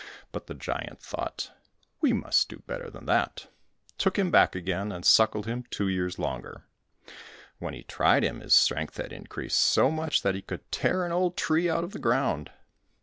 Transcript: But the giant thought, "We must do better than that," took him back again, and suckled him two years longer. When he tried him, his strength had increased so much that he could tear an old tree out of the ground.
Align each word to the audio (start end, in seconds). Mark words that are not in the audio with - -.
But 0.31 0.47
the 0.47 0.55
giant 0.55 0.99
thought, 0.99 1.51
"We 2.01 2.11
must 2.11 2.49
do 2.49 2.63
better 2.65 2.89
than 2.89 3.05
that," 3.05 3.45
took 3.99 4.17
him 4.17 4.31
back 4.31 4.55
again, 4.55 4.91
and 4.91 5.05
suckled 5.05 5.45
him 5.45 5.63
two 5.69 5.87
years 5.87 6.17
longer. 6.17 6.63
When 7.59 7.75
he 7.75 7.83
tried 7.83 8.23
him, 8.23 8.39
his 8.39 8.55
strength 8.55 8.97
had 8.97 9.13
increased 9.13 9.59
so 9.61 9.91
much 9.91 10.23
that 10.23 10.33
he 10.33 10.41
could 10.41 10.71
tear 10.71 11.05
an 11.05 11.11
old 11.11 11.37
tree 11.37 11.69
out 11.69 11.83
of 11.83 11.91
the 11.91 11.99
ground. 11.99 12.49